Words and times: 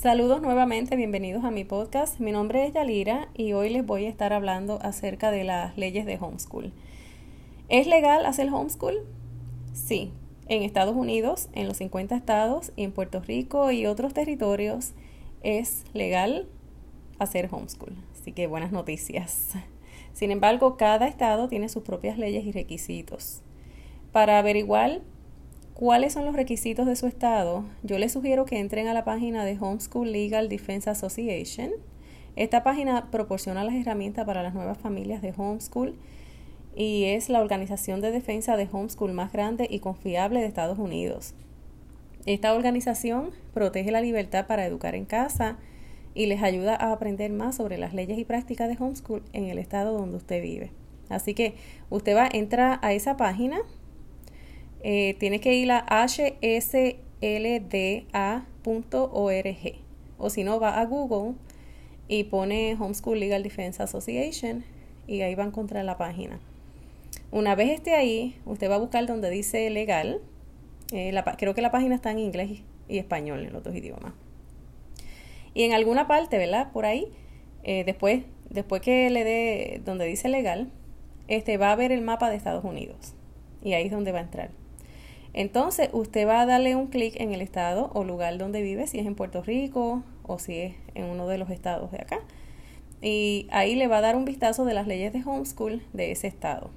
Saludos 0.00 0.40
nuevamente, 0.40 0.94
bienvenidos 0.94 1.42
a 1.42 1.50
mi 1.50 1.64
podcast. 1.64 2.20
Mi 2.20 2.30
nombre 2.30 2.64
es 2.64 2.72
Yalira 2.72 3.26
y 3.34 3.52
hoy 3.52 3.68
les 3.68 3.84
voy 3.84 4.04
a 4.04 4.08
estar 4.08 4.32
hablando 4.32 4.78
acerca 4.80 5.32
de 5.32 5.42
las 5.42 5.76
leyes 5.76 6.06
de 6.06 6.16
homeschool. 6.20 6.72
¿Es 7.68 7.88
legal 7.88 8.24
hacer 8.24 8.48
homeschool? 8.48 9.04
Sí, 9.72 10.12
en 10.46 10.62
Estados 10.62 10.94
Unidos, 10.94 11.48
en 11.52 11.66
los 11.66 11.78
50 11.78 12.14
estados 12.14 12.70
y 12.76 12.84
en 12.84 12.92
Puerto 12.92 13.18
Rico 13.18 13.72
y 13.72 13.86
otros 13.86 14.14
territorios 14.14 14.92
es 15.42 15.82
legal 15.94 16.46
hacer 17.18 17.48
homeschool. 17.50 17.96
Así 18.12 18.30
que 18.30 18.46
buenas 18.46 18.70
noticias. 18.70 19.54
Sin 20.12 20.30
embargo, 20.30 20.76
cada 20.76 21.08
estado 21.08 21.48
tiene 21.48 21.68
sus 21.68 21.82
propias 21.82 22.18
leyes 22.18 22.44
y 22.46 22.52
requisitos. 22.52 23.42
Para 24.12 24.38
averiguar 24.38 25.00
cuáles 25.78 26.12
son 26.12 26.24
los 26.24 26.34
requisitos 26.34 26.86
de 26.88 26.96
su 26.96 27.06
estado, 27.06 27.64
yo 27.84 27.98
les 27.98 28.12
sugiero 28.12 28.44
que 28.44 28.58
entren 28.58 28.88
a 28.88 28.94
la 28.94 29.04
página 29.04 29.44
de 29.44 29.56
Homeschool 29.60 30.10
Legal 30.10 30.48
Defense 30.48 30.90
Association. 30.90 31.70
Esta 32.34 32.64
página 32.64 33.12
proporciona 33.12 33.62
las 33.62 33.76
herramientas 33.76 34.26
para 34.26 34.42
las 34.42 34.54
nuevas 34.54 34.78
familias 34.78 35.22
de 35.22 35.32
homeschool 35.36 35.94
y 36.74 37.04
es 37.04 37.28
la 37.28 37.40
organización 37.40 38.00
de 38.00 38.10
defensa 38.10 38.56
de 38.56 38.68
homeschool 38.70 39.12
más 39.12 39.32
grande 39.32 39.68
y 39.70 39.78
confiable 39.78 40.40
de 40.40 40.46
Estados 40.46 40.80
Unidos. 40.80 41.34
Esta 42.26 42.54
organización 42.54 43.30
protege 43.54 43.92
la 43.92 44.00
libertad 44.00 44.48
para 44.48 44.66
educar 44.66 44.96
en 44.96 45.04
casa 45.04 45.58
y 46.12 46.26
les 46.26 46.42
ayuda 46.42 46.74
a 46.74 46.90
aprender 46.90 47.30
más 47.30 47.54
sobre 47.54 47.78
las 47.78 47.94
leyes 47.94 48.18
y 48.18 48.24
prácticas 48.24 48.68
de 48.68 48.82
homeschool 48.82 49.22
en 49.32 49.44
el 49.44 49.58
estado 49.58 49.96
donde 49.96 50.16
usted 50.16 50.42
vive. 50.42 50.72
Así 51.08 51.34
que 51.34 51.54
usted 51.88 52.16
va, 52.16 52.28
entra 52.32 52.80
a 52.82 52.92
esa 52.92 53.16
página, 53.16 53.60
eh, 54.82 55.16
tiene 55.18 55.40
que 55.40 55.54
ir 55.54 55.70
a 55.70 55.84
hslda.org 56.06 56.38
o 60.18 60.30
si 60.30 60.44
no 60.44 60.60
va 60.60 60.80
a 60.80 60.84
Google 60.84 61.34
y 62.08 62.24
pone 62.24 62.76
Homeschool 62.78 63.20
Legal 63.20 63.42
Defense 63.42 63.82
Association 63.82 64.64
y 65.06 65.22
ahí 65.22 65.34
va 65.34 65.44
a 65.44 65.46
encontrar 65.46 65.84
la 65.84 65.96
página. 65.96 66.40
Una 67.30 67.54
vez 67.54 67.70
esté 67.70 67.94
ahí, 67.94 68.36
usted 68.46 68.70
va 68.70 68.76
a 68.76 68.78
buscar 68.78 69.06
donde 69.06 69.30
dice 69.30 69.68
legal. 69.70 70.20
Eh, 70.92 71.14
creo 71.36 71.54
que 71.54 71.60
la 71.60 71.70
página 71.70 71.94
está 71.94 72.10
en 72.10 72.18
inglés 72.18 72.62
y 72.88 72.98
español, 72.98 73.44
en 73.44 73.52
los 73.52 73.62
dos 73.62 73.74
idiomas. 73.74 74.14
Y 75.54 75.64
en 75.64 75.74
alguna 75.74 76.06
parte, 76.06 76.38
¿verdad? 76.38 76.72
Por 76.72 76.86
ahí, 76.86 77.08
eh, 77.64 77.84
después, 77.84 78.22
después 78.48 78.80
que 78.80 79.10
le 79.10 79.24
dé 79.24 79.82
donde 79.84 80.06
dice 80.06 80.28
legal, 80.28 80.70
este 81.26 81.58
va 81.58 81.72
a 81.72 81.76
ver 81.76 81.92
el 81.92 82.00
mapa 82.00 82.30
de 82.30 82.36
Estados 82.36 82.64
Unidos. 82.64 83.14
Y 83.62 83.74
ahí 83.74 83.86
es 83.86 83.90
donde 83.90 84.12
va 84.12 84.20
a 84.20 84.22
entrar. 84.22 84.50
Entonces, 85.38 85.88
usted 85.92 86.26
va 86.26 86.40
a 86.40 86.46
darle 86.46 86.74
un 86.74 86.88
clic 86.88 87.14
en 87.20 87.32
el 87.32 87.42
estado 87.42 87.92
o 87.94 88.02
lugar 88.02 88.38
donde 88.38 88.60
vive, 88.60 88.88
si 88.88 88.98
es 88.98 89.06
en 89.06 89.14
Puerto 89.14 89.40
Rico 89.40 90.02
o 90.24 90.40
si 90.40 90.56
es 90.58 90.74
en 90.96 91.04
uno 91.04 91.28
de 91.28 91.38
los 91.38 91.48
estados 91.50 91.92
de 91.92 91.98
acá. 91.98 92.18
Y 93.00 93.46
ahí 93.52 93.76
le 93.76 93.86
va 93.86 93.98
a 93.98 94.00
dar 94.00 94.16
un 94.16 94.24
vistazo 94.24 94.64
de 94.64 94.74
las 94.74 94.88
leyes 94.88 95.12
de 95.12 95.22
homeschool 95.24 95.80
de 95.92 96.10
ese 96.10 96.26
estado. 96.26 96.72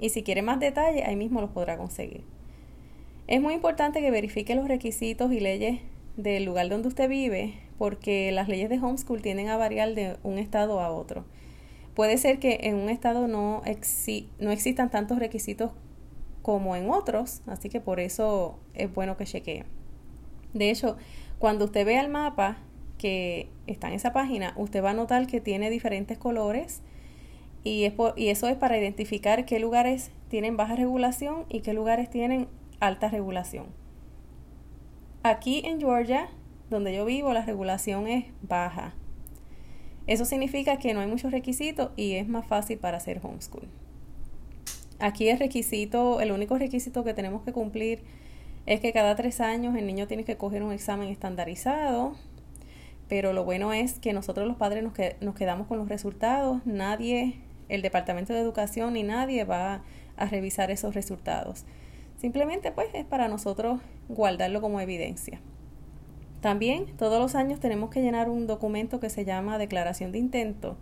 Y 0.00 0.10
si 0.10 0.22
quiere 0.22 0.42
más 0.42 0.60
detalle, 0.60 1.02
ahí 1.04 1.16
mismo 1.16 1.40
los 1.40 1.48
podrá 1.48 1.78
conseguir. 1.78 2.24
Es 3.26 3.40
muy 3.40 3.54
importante 3.54 4.02
que 4.02 4.10
verifique 4.10 4.54
los 4.54 4.68
requisitos 4.68 5.32
y 5.32 5.40
leyes 5.40 5.80
del 6.18 6.44
lugar 6.44 6.68
donde 6.68 6.88
usted 6.88 7.08
vive, 7.08 7.54
porque 7.78 8.32
las 8.32 8.48
leyes 8.48 8.68
de 8.68 8.78
homeschool 8.78 9.22
tienden 9.22 9.48
a 9.48 9.56
variar 9.56 9.94
de 9.94 10.18
un 10.24 10.36
estado 10.36 10.80
a 10.80 10.90
otro. 10.90 11.24
Puede 11.94 12.18
ser 12.18 12.38
que 12.38 12.58
en 12.64 12.74
un 12.74 12.90
estado 12.90 13.28
no, 13.28 13.62
no 14.40 14.50
existan 14.52 14.90
tantos 14.90 15.18
requisitos 15.18 15.70
como 16.48 16.76
en 16.76 16.88
otros, 16.88 17.42
así 17.46 17.68
que 17.68 17.78
por 17.78 18.00
eso 18.00 18.58
es 18.72 18.90
bueno 18.94 19.18
que 19.18 19.26
chequee. 19.26 19.66
De 20.54 20.70
hecho, 20.70 20.96
cuando 21.38 21.66
usted 21.66 21.84
vea 21.84 22.00
el 22.00 22.08
mapa 22.08 22.56
que 22.96 23.50
está 23.66 23.88
en 23.88 23.92
esa 23.92 24.14
página, 24.14 24.54
usted 24.56 24.82
va 24.82 24.92
a 24.92 24.94
notar 24.94 25.26
que 25.26 25.42
tiene 25.42 25.68
diferentes 25.68 26.16
colores 26.16 26.80
y, 27.64 27.92
y 28.16 28.28
eso 28.30 28.48
es 28.48 28.56
para 28.56 28.78
identificar 28.78 29.44
qué 29.44 29.58
lugares 29.58 30.10
tienen 30.28 30.56
baja 30.56 30.74
regulación 30.74 31.44
y 31.50 31.60
qué 31.60 31.74
lugares 31.74 32.08
tienen 32.08 32.48
alta 32.80 33.10
regulación. 33.10 33.66
Aquí 35.24 35.60
en 35.66 35.80
Georgia, 35.80 36.30
donde 36.70 36.96
yo 36.96 37.04
vivo, 37.04 37.34
la 37.34 37.44
regulación 37.44 38.06
es 38.06 38.24
baja. 38.40 38.94
Eso 40.06 40.24
significa 40.24 40.78
que 40.78 40.94
no 40.94 41.00
hay 41.00 41.08
muchos 41.08 41.30
requisitos 41.30 41.90
y 41.94 42.14
es 42.14 42.26
más 42.26 42.46
fácil 42.46 42.78
para 42.78 42.96
hacer 42.96 43.20
homeschool. 43.22 43.68
Aquí 45.00 45.28
el 45.28 45.38
requisito, 45.38 46.20
el 46.20 46.32
único 46.32 46.58
requisito 46.58 47.04
que 47.04 47.14
tenemos 47.14 47.42
que 47.42 47.52
cumplir 47.52 48.02
es 48.66 48.80
que 48.80 48.92
cada 48.92 49.14
tres 49.16 49.40
años 49.40 49.76
el 49.76 49.86
niño 49.86 50.06
tiene 50.06 50.24
que 50.24 50.36
coger 50.36 50.62
un 50.62 50.72
examen 50.72 51.08
estandarizado, 51.08 52.14
pero 53.08 53.32
lo 53.32 53.44
bueno 53.44 53.72
es 53.72 53.98
que 53.98 54.12
nosotros 54.12 54.46
los 54.46 54.56
padres 54.56 54.82
nos, 54.82 54.92
nos 55.20 55.34
quedamos 55.34 55.66
con 55.68 55.78
los 55.78 55.88
resultados, 55.88 56.60
nadie, 56.66 57.36
el 57.68 57.80
Departamento 57.80 58.32
de 58.32 58.40
Educación 58.40 58.94
ni 58.94 59.02
nadie 59.02 59.44
va 59.44 59.82
a 60.16 60.26
revisar 60.26 60.70
esos 60.70 60.94
resultados. 60.94 61.64
Simplemente 62.18 62.72
pues 62.72 62.88
es 62.94 63.04
para 63.04 63.28
nosotros 63.28 63.80
guardarlo 64.08 64.60
como 64.60 64.80
evidencia. 64.80 65.40
También 66.40 66.86
todos 66.96 67.20
los 67.20 67.34
años 67.34 67.60
tenemos 67.60 67.90
que 67.90 68.02
llenar 68.02 68.28
un 68.28 68.46
documento 68.46 69.00
que 69.00 69.10
se 69.10 69.24
llama 69.24 69.58
declaración 69.58 70.12
de 70.12 70.18
intento, 70.18 70.76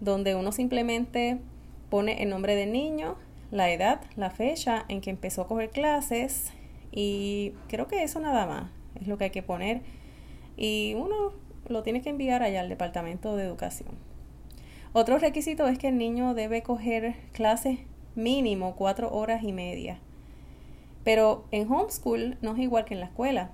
donde 0.00 0.34
uno 0.34 0.52
simplemente 0.52 1.38
pone 1.90 2.22
el 2.22 2.30
nombre 2.30 2.54
del 2.54 2.72
niño, 2.72 3.16
la 3.50 3.70
edad, 3.70 4.00
la 4.16 4.30
fecha 4.30 4.84
en 4.88 5.00
que 5.00 5.10
empezó 5.10 5.42
a 5.42 5.48
coger 5.48 5.70
clases 5.70 6.52
y 6.92 7.52
creo 7.68 7.88
que 7.88 8.02
eso 8.02 8.20
nada 8.20 8.46
más 8.46 8.70
es 9.00 9.06
lo 9.06 9.18
que 9.18 9.24
hay 9.24 9.30
que 9.30 9.42
poner 9.42 9.82
y 10.56 10.94
uno 10.96 11.32
lo 11.68 11.82
tiene 11.82 12.02
que 12.02 12.10
enviar 12.10 12.42
allá 12.42 12.60
al 12.60 12.68
Departamento 12.68 13.36
de 13.36 13.44
Educación. 13.44 13.90
Otro 14.92 15.18
requisito 15.18 15.68
es 15.68 15.78
que 15.78 15.88
el 15.88 15.98
niño 15.98 16.34
debe 16.34 16.62
coger 16.62 17.14
clases 17.32 17.78
mínimo 18.14 18.74
cuatro 18.74 19.12
horas 19.12 19.42
y 19.44 19.52
media 19.52 20.00
pero 21.08 21.46
en 21.52 21.72
homeschool 21.72 22.36
no 22.42 22.52
es 22.52 22.58
igual 22.58 22.84
que 22.84 22.92
en 22.92 23.00
la 23.00 23.06
escuela. 23.06 23.50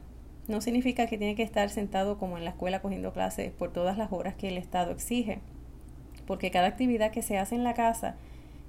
No 0.49 0.61
significa 0.61 1.07
que 1.07 1.19
tiene 1.19 1.37
que 1.37 1.45
estar 1.45 1.71
sentado 1.71 2.19
como 2.19 2.37
en 2.37 2.43
la 2.43 2.51
escuela 2.51 2.83
cogiendo 2.83 3.13
clases 3.13 3.53
por 3.53 3.73
todas 3.73 3.97
las 3.97 4.13
horas 4.13 4.35
que 4.35 4.49
el 4.49 4.59
Estado 4.59 4.91
exige. 4.91 5.39
Porque 6.27 6.51
cada 6.51 6.67
actividad 6.67 7.13
que 7.13 7.23
se 7.23 7.39
hace 7.39 7.55
en 7.55 7.63
la 7.63 7.75
casa, 7.75 8.17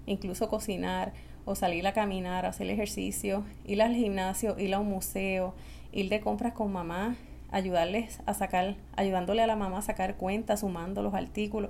incluso 0.06 0.50
cocinar 0.50 1.14
o 1.46 1.56
salir 1.56 1.86
a 1.88 1.94
caminar, 1.94 2.46
hacer 2.46 2.70
ejercicio, 2.70 3.44
ir 3.66 3.82
al 3.82 3.96
gimnasio, 3.96 4.58
ir 4.60 4.74
a 4.74 4.80
un 4.80 4.90
museo, 4.90 5.54
ir 5.92 6.10
de 6.10 6.20
compras 6.20 6.54
con 6.54 6.72
mamá, 6.72 7.16
ayudarles 7.52 8.20
a 8.26 8.34
sacar, 8.34 8.76
ayudándole 8.96 9.42
a 9.42 9.48
la 9.48 9.56
mamá 9.56 9.80
a 9.80 9.82
sacar 9.82 10.16
cuentas, 10.16 10.62
sumando 10.62 11.02
los 11.02 11.14
artículos, 11.14 11.70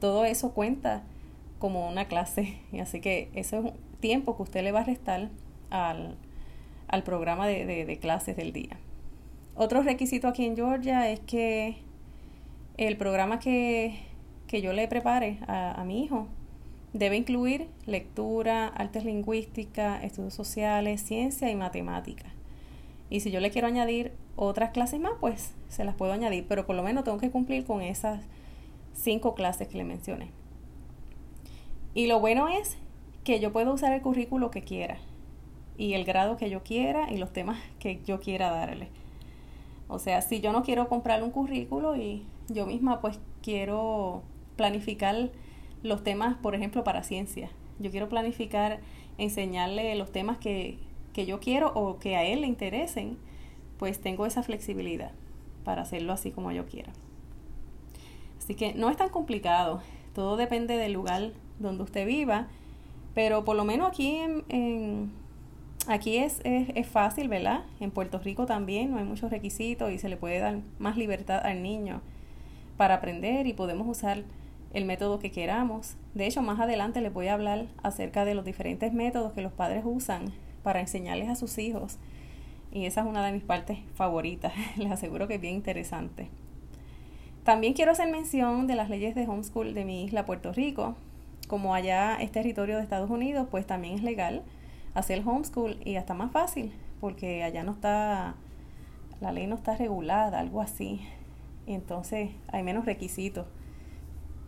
todo 0.00 0.24
eso 0.24 0.52
cuenta 0.52 1.02
como 1.58 1.88
una 1.88 2.06
clase. 2.06 2.58
Así 2.80 3.00
que 3.00 3.30
ese 3.34 3.58
es 3.58 3.64
un 3.64 3.72
tiempo 4.00 4.36
que 4.36 4.42
usted 4.42 4.62
le 4.62 4.72
va 4.72 4.80
a 4.80 4.84
restar 4.84 5.30
al, 5.70 6.16
al 6.88 7.02
programa 7.02 7.46
de, 7.46 7.98
clases 8.00 8.36
del 8.36 8.52
día. 8.52 8.76
Otro 9.56 9.82
requisito 9.82 10.28
aquí 10.28 10.44
en 10.44 10.56
Georgia 10.56 11.10
es 11.10 11.20
que 11.20 11.76
el 12.76 12.96
programa 12.96 13.38
que, 13.38 14.00
yo 14.52 14.72
le 14.72 14.86
prepare 14.86 15.38
a, 15.48 15.82
mi 15.84 16.04
hijo 16.04 16.28
debe 16.94 17.16
incluir 17.16 17.68
lectura, 17.86 18.68
artes 18.68 19.04
lingüísticas, 19.04 20.02
estudios 20.04 20.32
sociales, 20.32 21.02
ciencia 21.02 21.50
y 21.50 21.56
matemática. 21.56 22.32
Y 23.10 23.20
si 23.20 23.30
yo 23.30 23.40
le 23.40 23.50
quiero 23.50 23.66
añadir 23.66 24.12
otras 24.36 24.70
clases 24.70 25.00
más, 25.00 25.12
pues 25.20 25.52
se 25.68 25.84
las 25.84 25.96
puedo 25.96 26.12
añadir, 26.12 26.46
pero 26.48 26.64
por 26.66 26.76
lo 26.76 26.82
menos 26.82 27.04
tengo 27.04 27.18
que 27.18 27.30
cumplir 27.30 27.64
con 27.64 27.82
esas 27.82 28.20
cinco 28.94 29.34
clases 29.34 29.68
que 29.68 29.76
le 29.76 29.84
mencioné. 29.84 30.30
Y 31.94 32.06
lo 32.06 32.20
bueno 32.20 32.48
es 32.48 32.78
que 33.24 33.40
yo 33.40 33.52
puedo 33.52 33.72
usar 33.72 33.92
el 33.92 34.00
currículo 34.00 34.50
que 34.50 34.62
quiera 34.62 34.98
y 35.76 35.94
el 35.94 36.04
grado 36.04 36.36
que 36.36 36.48
yo 36.48 36.62
quiera 36.62 37.12
y 37.12 37.18
los 37.18 37.32
temas 37.32 37.58
que 37.80 38.00
yo 38.04 38.20
quiera 38.20 38.50
darle. 38.50 38.88
O 39.88 39.98
sea, 39.98 40.22
si 40.22 40.40
yo 40.40 40.52
no 40.52 40.62
quiero 40.62 40.88
comprar 40.88 41.22
un 41.24 41.30
currículo 41.30 41.96
y 41.96 42.24
yo 42.48 42.66
misma 42.66 43.00
pues 43.00 43.18
quiero 43.42 44.22
planificar 44.56 45.30
los 45.84 46.02
temas, 46.02 46.36
por 46.38 46.56
ejemplo, 46.56 46.82
para 46.82 47.04
ciencia. 47.04 47.48
Yo 47.78 47.92
quiero 47.92 48.08
planificar, 48.08 48.80
enseñarle 49.18 49.94
los 49.94 50.10
temas 50.10 50.38
que, 50.38 50.78
que 51.12 51.26
yo 51.26 51.38
quiero 51.38 51.72
o 51.74 52.00
que 52.00 52.16
a 52.16 52.24
él 52.24 52.40
le 52.40 52.48
interesen, 52.48 53.16
pues 53.78 54.00
tengo 54.00 54.26
esa 54.26 54.42
flexibilidad 54.42 55.12
para 55.62 55.82
hacerlo 55.82 56.12
así 56.12 56.32
como 56.32 56.50
yo 56.50 56.66
quiera. 56.66 56.92
Así 58.38 58.56
que 58.56 58.74
no 58.74 58.90
es 58.90 58.96
tan 58.96 59.10
complicado, 59.10 59.80
todo 60.12 60.36
depende 60.36 60.76
del 60.76 60.92
lugar 60.92 61.30
donde 61.60 61.84
usted 61.84 62.04
viva, 62.04 62.48
pero 63.14 63.44
por 63.44 63.54
lo 63.54 63.64
menos 63.64 63.88
aquí 63.88 64.16
en 64.16 65.12
Aquí 65.86 66.16
es, 66.16 66.40
es, 66.44 66.86
fácil, 66.86 67.28
¿verdad? 67.28 67.64
En 67.78 67.90
Puerto 67.90 68.18
Rico 68.18 68.46
también 68.46 68.90
no 68.90 68.96
hay 68.96 69.04
muchos 69.04 69.30
requisitos 69.30 69.92
y 69.92 69.98
se 69.98 70.08
le 70.08 70.16
puede 70.16 70.38
dar 70.38 70.60
más 70.78 70.96
libertad 70.96 71.44
al 71.44 71.62
niño 71.62 72.00
para 72.78 72.94
aprender 72.94 73.46
y 73.46 73.52
podemos 73.52 73.86
usar 73.86 74.24
el 74.74 74.84
método 74.84 75.20
que 75.20 75.30
queramos. 75.30 75.96
De 76.14 76.26
hecho, 76.26 76.42
más 76.42 76.60
adelante 76.60 77.00
les 77.00 77.12
voy 77.12 77.28
a 77.28 77.34
hablar 77.34 77.66
acerca 77.82 78.24
de 78.24 78.34
los 78.34 78.44
diferentes 78.44 78.92
métodos 78.92 79.32
que 79.32 79.40
los 79.40 79.52
padres 79.52 79.84
usan 79.86 80.32
para 80.62 80.80
enseñarles 80.80 81.28
a 81.28 81.36
sus 81.36 81.58
hijos 81.58 81.98
Y 82.72 82.86
esa 82.86 83.02
es 83.02 83.06
una 83.06 83.24
de 83.24 83.32
mis 83.32 83.44
partes 83.44 83.78
favoritas. 83.94 84.52
Les 84.76 84.90
aseguro 84.90 85.28
que 85.28 85.36
es 85.36 85.40
bien 85.40 85.54
interesante. 85.54 86.28
También 87.44 87.74
quiero 87.74 87.92
hacer 87.92 88.10
mención 88.10 88.66
de 88.66 88.74
las 88.74 88.90
leyes 88.90 89.14
de 89.14 89.28
homeschool 89.28 89.74
de 89.74 89.84
mi 89.84 90.04
isla 90.04 90.24
Puerto 90.24 90.52
Rico. 90.52 90.96
Como 91.46 91.74
allá 91.74 92.16
es 92.16 92.32
territorio 92.32 92.76
de 92.76 92.82
Estados 92.82 93.10
Unidos, 93.10 93.46
pues 93.50 93.66
también 93.66 93.94
es 93.94 94.02
legal 94.02 94.42
hacer 94.94 95.22
homeschool 95.24 95.78
y 95.84 95.96
hasta 95.96 96.14
más 96.14 96.32
fácil, 96.32 96.72
porque 97.00 97.44
allá 97.44 97.62
no 97.62 97.72
está, 97.72 98.34
la 99.20 99.30
ley 99.30 99.46
no 99.46 99.56
está 99.56 99.76
regulada, 99.76 100.40
algo 100.40 100.60
así. 100.60 101.00
entonces 101.66 102.30
hay 102.48 102.62
menos 102.62 102.86
requisitos. 102.86 103.46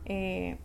Eh, 0.06 0.56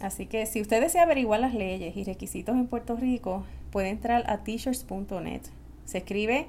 así 0.00 0.26
que 0.26 0.46
si 0.46 0.60
usted 0.60 0.80
desea 0.80 1.02
averiguar 1.02 1.40
las 1.40 1.54
leyes 1.54 1.96
y 1.96 2.04
requisitos 2.04 2.56
en 2.56 2.66
Puerto 2.66 2.96
Rico, 2.96 3.44
puede 3.70 3.90
entrar 3.90 4.24
a 4.30 4.44
teachers.net. 4.44 5.42
Se 5.84 5.98
escribe 5.98 6.46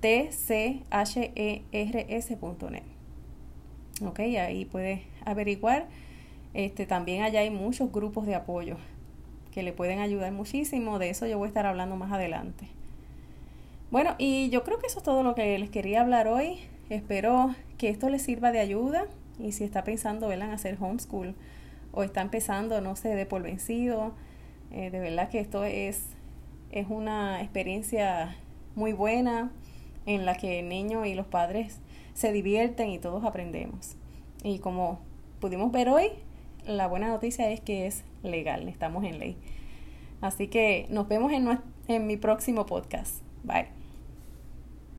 T-C-H-E-R-S.net. 0.00 0.82
Ok, 4.02 4.18
ahí 4.18 4.64
puede 4.64 5.02
averiguar. 5.24 5.86
Este, 6.52 6.86
también 6.86 7.22
allá 7.22 7.40
hay 7.40 7.50
muchos 7.50 7.92
grupos 7.92 8.26
de 8.26 8.34
apoyo 8.34 8.76
que 9.52 9.62
le 9.62 9.72
pueden 9.72 10.00
ayudar 10.00 10.32
muchísimo. 10.32 10.98
De 10.98 11.10
eso 11.10 11.26
yo 11.26 11.38
voy 11.38 11.46
a 11.46 11.48
estar 11.48 11.66
hablando 11.66 11.96
más 11.96 12.12
adelante. 12.12 12.68
Bueno, 13.90 14.16
y 14.18 14.50
yo 14.50 14.64
creo 14.64 14.78
que 14.78 14.88
eso 14.88 14.98
es 14.98 15.04
todo 15.04 15.22
lo 15.22 15.34
que 15.34 15.58
les 15.58 15.70
quería 15.70 16.00
hablar 16.00 16.26
hoy. 16.26 16.58
Espero 16.90 17.54
que 17.78 17.88
esto 17.88 18.08
les 18.10 18.22
sirva 18.22 18.50
de 18.50 18.58
ayuda. 18.58 19.06
Y 19.38 19.52
si 19.52 19.64
está 19.64 19.84
pensando 19.84 20.30
en 20.32 20.42
hacer 20.42 20.76
homeschool 20.80 21.34
o 21.92 22.02
está 22.02 22.20
empezando, 22.20 22.80
no 22.80 22.96
se 22.96 23.14
dé 23.14 23.26
por 23.26 23.42
vencido. 23.42 24.14
Eh, 24.70 24.90
de 24.90 25.00
verdad 25.00 25.28
que 25.28 25.40
esto 25.40 25.64
es, 25.64 26.06
es 26.70 26.86
una 26.88 27.42
experiencia 27.42 28.36
muy 28.74 28.92
buena 28.92 29.50
en 30.06 30.26
la 30.26 30.36
que 30.36 30.60
el 30.60 30.68
niño 30.68 31.04
y 31.06 31.14
los 31.14 31.26
padres 31.26 31.80
se 32.14 32.32
divierten 32.32 32.90
y 32.90 32.98
todos 32.98 33.24
aprendemos. 33.24 33.96
Y 34.42 34.58
como 34.58 35.00
pudimos 35.40 35.72
ver 35.72 35.88
hoy, 35.88 36.10
la 36.66 36.86
buena 36.86 37.08
noticia 37.08 37.50
es 37.50 37.60
que 37.60 37.86
es 37.86 38.04
legal, 38.22 38.68
estamos 38.68 39.04
en 39.04 39.18
ley. 39.18 39.36
Así 40.20 40.48
que 40.48 40.86
nos 40.90 41.08
vemos 41.08 41.32
en, 41.32 41.60
en 41.88 42.06
mi 42.06 42.16
próximo 42.16 42.66
podcast. 42.66 43.22
Bye. 43.42 43.83